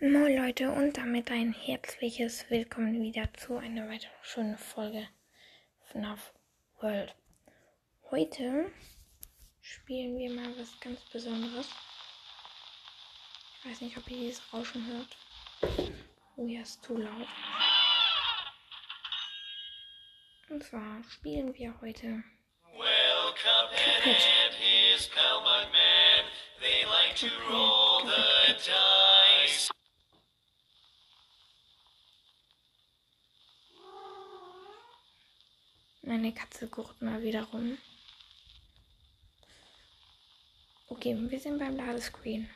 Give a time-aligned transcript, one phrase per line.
[0.00, 5.08] Moin Leute und damit ein herzliches Willkommen wieder zu einer weiteren schönen Folge
[5.90, 6.32] FNAF
[6.80, 7.16] World.
[8.12, 8.70] Heute
[9.60, 11.66] spielen wir mal was ganz Besonderes.
[13.58, 15.16] Ich weiß nicht, ob ihr dieses Rauschen hört.
[16.36, 17.26] Oh ja, ist zu laut.
[20.48, 22.22] Und zwar spielen wir heute
[23.42, 24.54] Cuphead and
[26.60, 29.70] they like to roll the dice.
[36.08, 37.76] Meine Katze guckt mal wieder rum.
[40.88, 42.48] Okay, wir sind beim Ladescreen.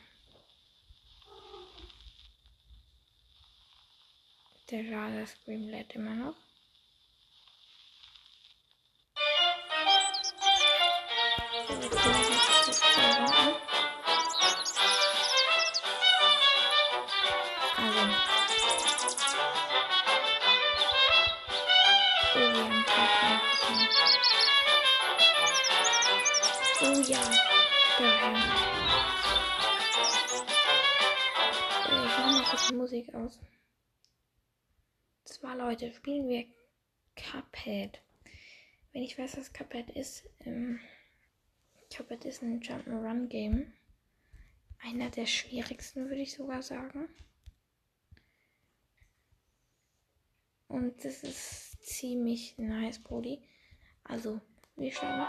[4.70, 6.34] Der Ladescreen lädt immer noch.
[32.82, 33.38] Musik aus.
[35.22, 36.46] Zwar Leute, spielen wir
[37.14, 38.02] Cuphead.
[38.92, 40.80] Wenn ich weiß, was Cuphead ist, ähm,
[41.94, 43.72] Cuphead ist ein Jump'n'Run Game.
[44.80, 47.08] Einer der schwierigsten, würde ich sogar sagen.
[50.66, 53.40] Und das ist ziemlich nice, Brody.
[54.02, 54.40] Also,
[54.74, 55.28] wir schauen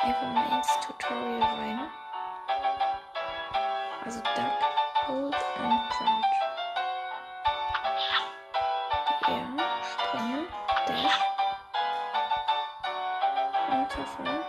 [0.00, 1.90] einfach mal ins Tutorial rein.
[4.04, 4.69] Also Duck,
[5.06, 6.36] Hold and Crouch.
[9.26, 9.42] Ja,
[9.82, 10.46] springen,
[10.86, 11.18] Dash,
[13.68, 14.44] runterfallen,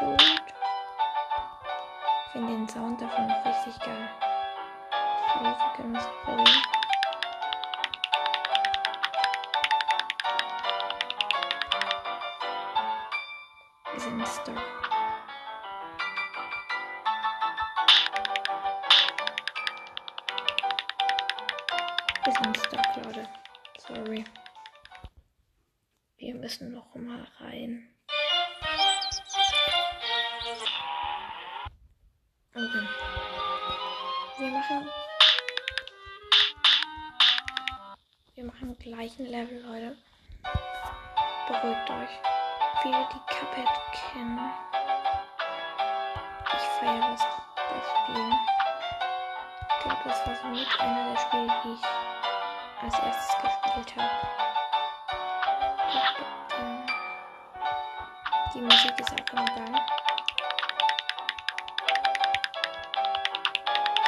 [0.00, 0.20] Hold.
[2.26, 4.08] Ich finde den Sound davon richtig geil.
[5.34, 6.62] Aber wir können es probieren.
[13.92, 14.79] Wir sind stuck.
[26.60, 27.88] Müssen noch mal rein.
[32.54, 32.88] Okay.
[34.38, 34.88] Wir machen.
[38.34, 39.96] Wir machen gleichen Level, Leute.
[41.48, 42.10] Beruhigt euch.
[42.82, 44.50] Viele, die Cuphead kennen.
[46.52, 47.20] Ich feiere das,
[47.56, 48.30] das Spiel.
[49.68, 51.86] Ich glaube, das war so mit einer der Spiele, die ich
[52.82, 54.59] als erstes gespielt habe.
[58.70, 59.74] Musik ist auch immer geil.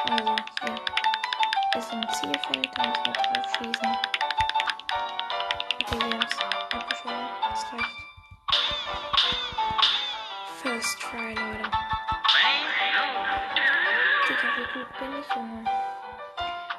[0.08, 3.98] Also, hier ist ein Zielfeld, da müssen wir drauf schießen.
[5.82, 7.28] Okay, haben es abgeschossen.
[7.50, 7.96] Das reicht.
[10.62, 11.68] First try, Leute.
[14.28, 15.64] Digga, wie gut bin ich, Junge?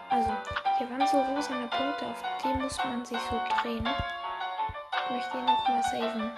[0.10, 0.32] Also,
[0.78, 3.86] hier waren so rosane Punkte, auf die muss man sich so drehen.
[3.86, 6.32] Ich möchte ihn noch mal saven.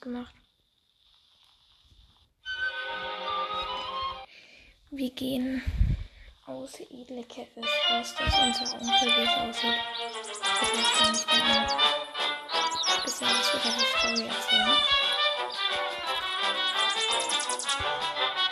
[0.00, 0.34] Gemacht.
[4.90, 5.62] Wir gehen
[6.46, 9.78] aus edle Kevis raus, dass unser Onkel wie aussieht.
[10.30, 10.40] Das
[10.98, 11.66] kann ich mal
[12.96, 14.76] ein bisschen was über die Story erzählen.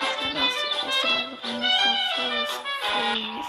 [0.01, 3.47] Ich habe das erste Level rein, das.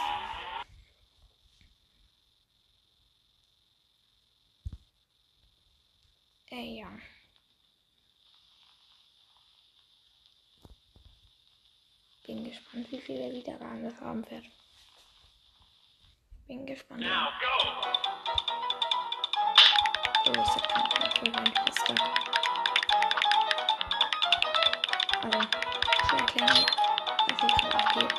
[6.49, 6.87] Äh, ja.
[12.25, 12.99] Bin gespannt, wie
[13.67, 14.45] Wiedergaben das haben wird.
[16.47, 17.01] Bin gespannt.
[17.01, 17.47] Now go!
[20.25, 21.95] Oh, ich hab keinen Control rein, fast da.
[25.23, 25.39] Also,
[26.09, 26.65] zu erklären,
[27.27, 28.16] was hier gerade abgeht.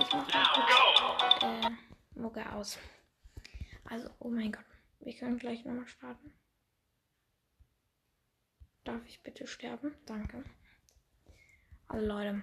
[0.00, 1.70] Ich mach mal kurz äh,
[2.18, 2.78] Mucke aus.
[3.84, 4.64] Also, oh mein Gott.
[5.00, 6.32] Wir können gleich nochmal starten.
[8.84, 9.94] Darf ich bitte sterben?
[10.06, 10.44] Danke.
[11.88, 12.42] Also Leute,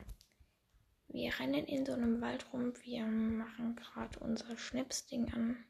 [1.08, 2.74] wir rennen in so einem Wald rum.
[2.84, 5.66] Wir machen gerade unser Schnipsding an.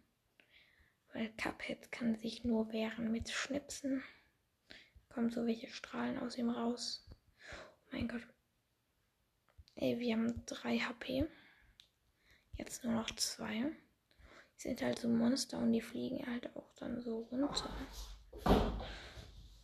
[1.13, 4.03] Weil Cuphead kann sich nur wehren mit Schnipsen.
[5.09, 7.07] Kommen so welche Strahlen aus ihm raus.
[7.49, 8.23] Oh mein Gott.
[9.75, 11.27] Ey, wir haben 3 HP.
[12.57, 13.72] Jetzt nur noch 2.
[14.57, 17.69] Die sind halt so Monster und die fliegen halt auch dann so runter.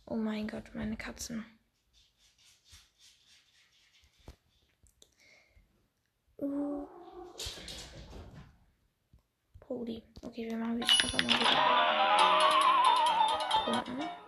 [0.06, 1.44] Oh mein Gott, meine Katzen.
[6.38, 6.86] Uh.
[9.60, 10.02] Brody.
[10.20, 11.72] Okay, wir machen einfach mal wieder.
[13.64, 14.21] Punkten.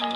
[0.00, 0.14] Leute,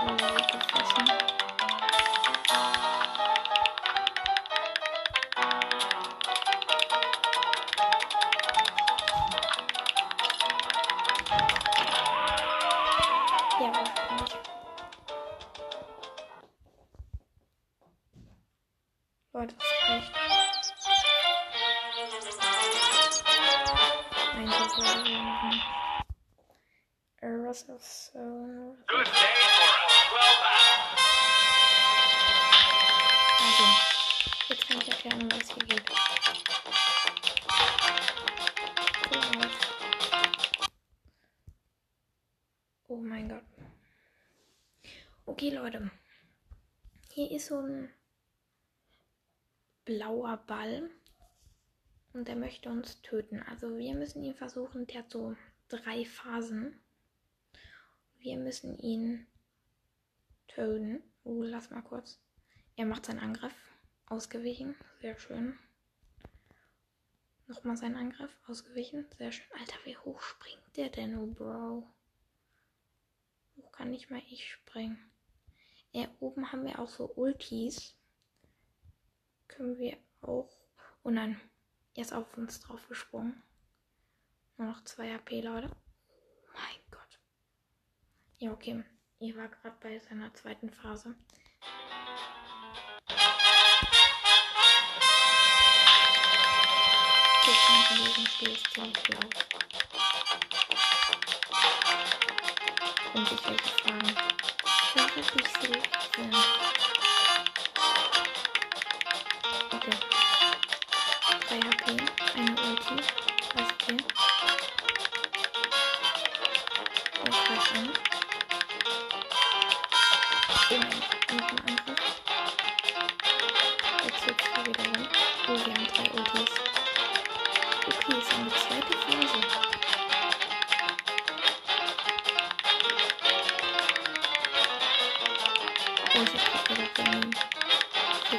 [19.55, 20.13] das reicht.
[24.35, 25.61] Ein Level.
[27.21, 28.77] Errors of Soul.
[28.87, 29.34] Good day
[49.85, 50.91] blauer Ball.
[52.13, 53.43] Und der möchte uns töten.
[53.43, 54.87] Also wir müssen ihn versuchen.
[54.87, 55.37] Der hat so
[55.69, 56.81] drei Phasen.
[58.19, 59.27] Wir müssen ihn
[60.47, 61.03] töten.
[61.25, 62.21] Uh, lass mal kurz.
[62.77, 63.55] Er macht seinen Angriff.
[64.07, 64.77] Ausgewichen.
[65.01, 65.59] Sehr schön.
[67.47, 68.37] Nochmal seinen Angriff.
[68.47, 69.07] Ausgewichen.
[69.19, 69.47] Sehr schön.
[69.59, 71.87] Alter, wie hoch springt der denn, oh Bro?
[73.57, 74.99] Hoch kann nicht mal ich springen.
[75.93, 77.97] Ja, oben haben wir auch so Ultis.
[79.49, 80.51] Können wir auch.
[81.03, 81.41] Oh nein.
[81.95, 83.43] Er ist auf uns drauf gesprungen.
[84.57, 85.71] Nur noch 2 HP, Leute.
[86.53, 87.21] Mein Gott.
[88.39, 88.85] Ja, okay.
[89.19, 91.15] Ich war gerade bei seiner zweiten Phase.
[97.67, 99.21] Kampf in diesem Spiel ist ziemlich blau.
[103.15, 104.15] Und ich wollte fragen,
[104.95, 105.43] Pixel
[106.17, 107.04] sind?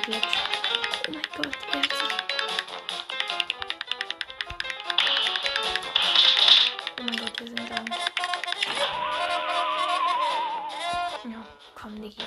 [0.07, 0.21] Oh mein
[1.35, 2.09] Gott, er hat sich...
[6.99, 7.87] Oh mein Gott, wir sind down.
[11.23, 11.41] Ja,
[11.73, 12.21] komm, Diggi.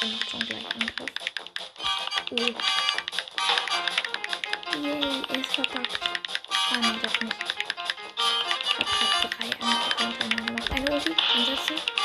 [0.00, 1.12] Er macht schon gleich Angriff.
[2.30, 2.36] Oh.
[4.76, 6.00] Yay, er ist verpackt.
[6.70, 7.36] Ah, nein, doch nicht.
[8.64, 10.70] Ich hab grad drei Angriffe hintereinander gemacht.
[10.70, 11.99] Eine Ulti, einsetzen.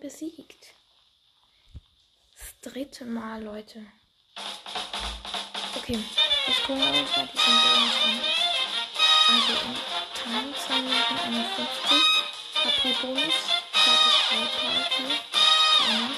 [0.00, 0.74] Besiegt.
[2.36, 3.86] Das dritte Mal, Leute.
[5.76, 5.98] Okay,
[6.46, 8.20] jetzt gucken wir uns mal diesen Bonus an.
[9.26, 9.74] Also in
[10.22, 11.66] Time 2 Minuten 51,
[12.54, 13.34] HP Bonus,
[13.72, 15.06] 3 Party,
[15.88, 16.10] eine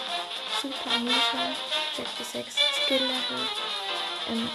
[0.61, 1.57] Super Meter,
[1.97, 3.47] 66 Skill Level,
[4.31, 4.51] ähm,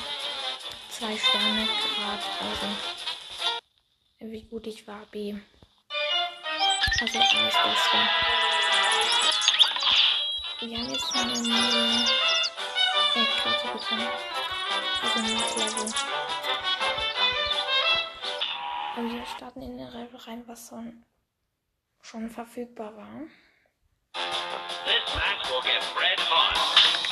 [0.90, 2.68] 2 Sterne Grad, also
[4.32, 5.36] wie gut ich war, B.
[7.00, 8.51] Also alles Beste.
[10.64, 12.06] Wir haben jetzt eine neue
[13.16, 14.08] äh, Karte bekommen.
[15.02, 15.94] Also ein neues Level.
[18.96, 21.04] Und wir starten in eine Level rein, was schon,
[22.04, 23.22] schon verfügbar war.
[24.14, 27.11] This match will get red hot.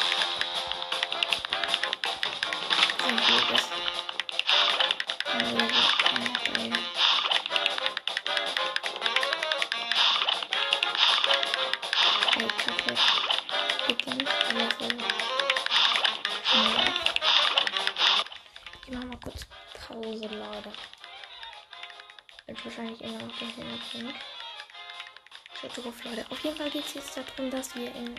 [23.42, 24.16] Noch im Hintergrund.
[25.60, 26.26] Schaut drauf, Leute.
[26.30, 28.16] Auf jeden Fall geht es jetzt darum, dass wir in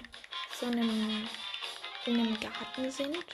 [0.59, 1.29] so einem,
[2.07, 3.25] in einem Garten sind.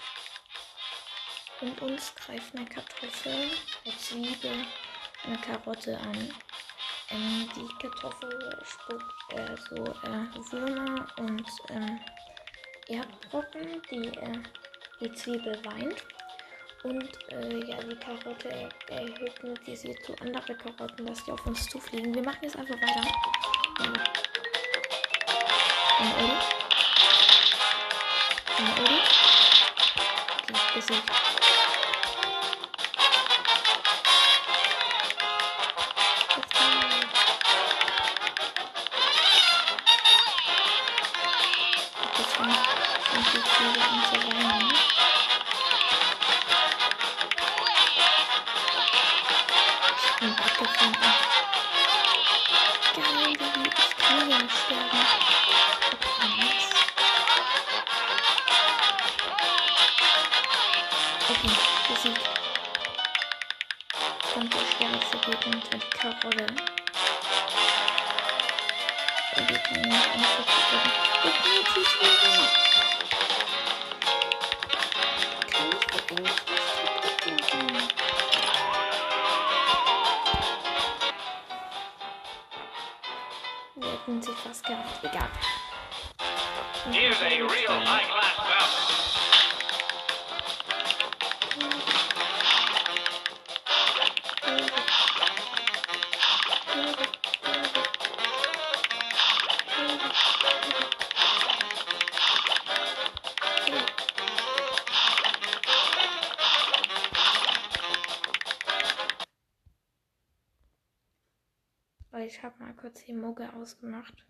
[1.61, 3.51] Und uns greift eine Kartoffel,
[3.85, 4.67] eine Zwiebel,
[5.25, 6.35] eine Karotte an.
[7.11, 12.01] Ähm, die Kartoffel spuckt äh, so äh, Würmer und ähm,
[12.89, 13.83] Erdbrocken.
[13.91, 14.43] Die, äh,
[15.01, 16.05] die Zwiebel weint.
[16.87, 22.15] Und äh, ja, die Karotte äh, hypnotisiert so andere Karotten, dass die auf uns zufliegen.
[22.15, 23.03] Wir machen jetzt einfach weiter.
[25.99, 26.33] Eine Uli.
[28.59, 29.01] Eine Uli.
[30.45, 31.26] Okay, besiegt.
[86.91, 88.97] Here's a real high-class bout.
[112.13, 114.25] Aber ich habe mal kurz die Mucke ausgemacht.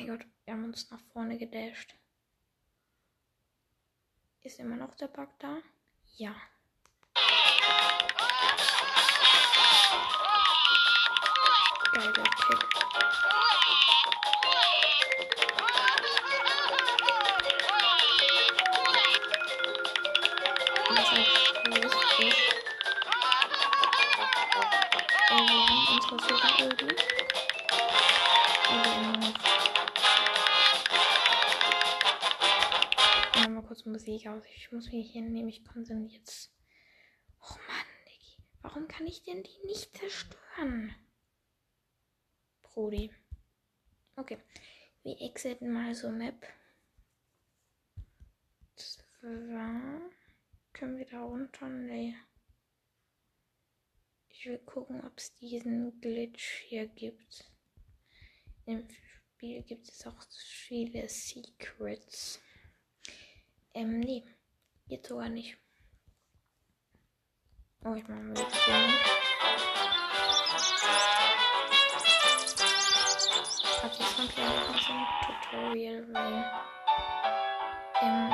[0.00, 1.94] Mein Gott, wir haben uns nach vorne gedasht.
[4.42, 5.58] Ist immer noch der Bug da?
[6.16, 6.34] Ja.
[11.92, 12.80] Geiler Kick.
[34.00, 34.42] Musik aus.
[34.56, 36.24] Ich muss mich hier nämlich konzentrieren.
[37.42, 38.42] Oh Mann, Diggi.
[38.62, 40.94] Warum kann ich denn die nicht zerstören?
[42.62, 43.12] Brody.
[44.16, 44.38] Okay.
[45.02, 46.46] Wir exiten mal so Map.
[48.74, 50.10] Zwar.
[50.72, 51.68] Können wir da runter?
[51.68, 52.16] Nee.
[54.30, 57.52] Ich will gucken, ob es diesen Glitch hier gibt.
[58.64, 58.88] Im
[59.34, 62.40] Spiel gibt es auch viele Secrets.
[63.74, 64.24] Ähm, nee.
[64.86, 65.56] Jetzt sogar nicht.
[67.84, 68.72] Oh, ich mache mal jetzt so.
[73.82, 76.44] Also jetzt noch ein Tutorial rein.
[78.02, 78.30] Ähm,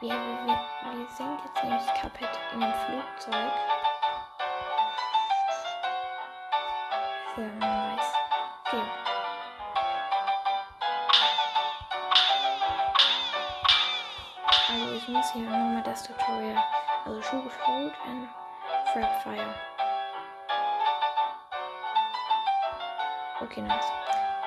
[0.00, 3.52] wir, wir, wir sind jetzt nämlich Cuphead in einem Flugzeug.
[7.36, 7.91] Sehr
[15.22, 16.64] Also ich muss hier nochmal das Tutorial.
[17.04, 18.28] Also shoot, hold and
[18.92, 19.54] frap fire.
[23.40, 23.84] Okay, nice.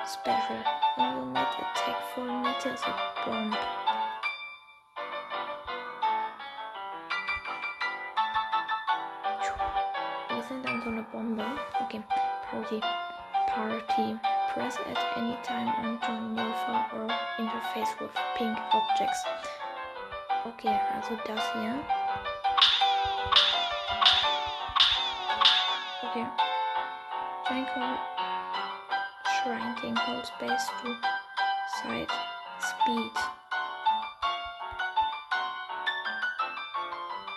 [0.06, 0.62] Special.
[0.96, 3.56] When you make attack 4 meters a bomb.
[10.46, 11.44] Sind dann so eine Bombe.
[11.84, 12.02] Okay.
[12.50, 12.80] Party.
[13.48, 14.16] Party.
[14.52, 17.08] Press at any time on to maneuver or
[17.38, 19.24] interface with pink objects.
[20.46, 21.74] Okay, also das hier.
[26.04, 26.26] Okay.
[27.48, 27.98] Janko
[29.42, 30.94] shrinking hold space to
[31.82, 32.12] side
[32.60, 33.12] speed.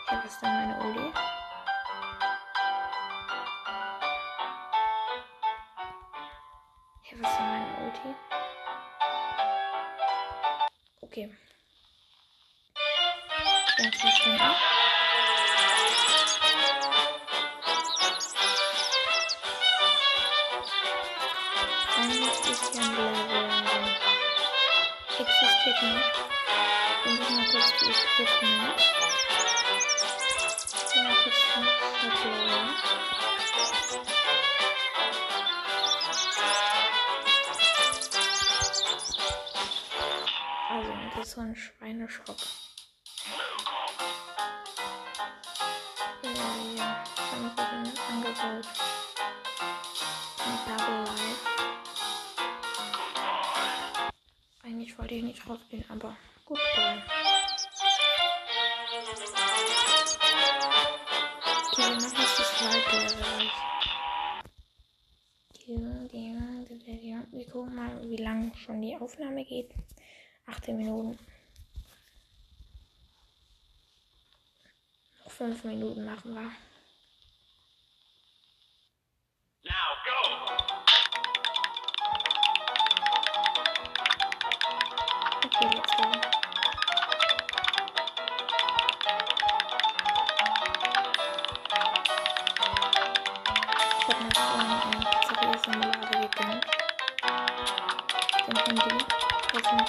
[0.07, 1.38] Hey, was ist denn meine Uli?
[25.81, 26.19] Nicht.
[27.05, 28.79] Und ich mal kurz die Equipment.
[30.95, 31.65] Mal kurz zum
[32.01, 32.59] Supply.
[40.69, 42.37] Also, das ist so ein Schweineshop.
[54.89, 56.57] Eigentlich wollte ich nicht rausgehen, aber gut
[62.17, 63.51] jetzt das Light-Level.
[67.31, 69.71] Wir gucken mal, wie lang schon die Aufnahme geht.
[70.47, 71.19] 18 Minuten.
[75.23, 76.51] Noch 5 Minuten machen wir.
[79.61, 80.18] Now go!
[94.19, 96.65] Habe mir vorhin einen Pizzeria-Simulator gegönnt.
[98.47, 99.05] Den Handy.
[99.53, 99.87] Das sind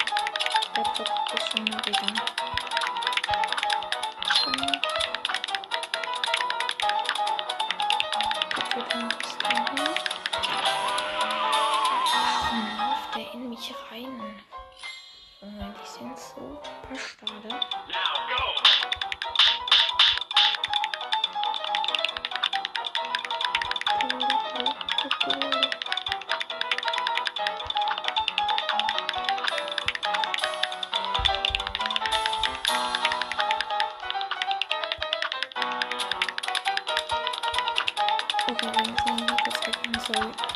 [0.76, 2.14] Laptop ist schon mal ist dahin.
[12.22, 14.14] Warum läuft der in mich rein?
[38.62, 38.92] Okay,
[39.82, 40.49] wir müssen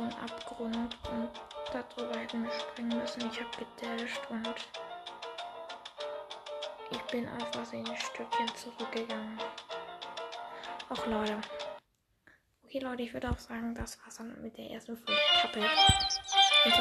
[0.00, 1.30] so ein Abgrund und
[1.72, 3.30] darüber hätten wir springen müssen.
[3.30, 4.54] Ich hab gedasht und
[6.90, 9.38] ich bin einfach ein Stückchen zurückgegangen.
[10.90, 11.40] Och Leute.
[12.64, 15.62] Okay Leute, ich würde auch sagen, das war's dann mit der ersten Folge Kappel.
[16.64, 16.72] Wenn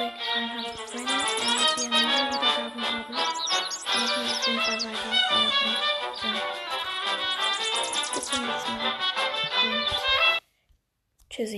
[11.40, 11.58] tschüssi.